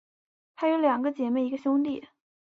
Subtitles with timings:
[0.55, 2.07] 她有两个姐妹和一个兄弟。